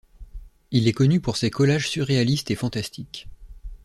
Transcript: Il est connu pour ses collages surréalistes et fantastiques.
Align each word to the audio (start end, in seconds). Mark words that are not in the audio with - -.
Il 0.71 0.87
est 0.87 0.93
connu 0.93 1.19
pour 1.21 1.37
ses 1.37 1.51
collages 1.51 1.87
surréalistes 1.87 2.49
et 2.49 2.55
fantastiques. 2.55 3.27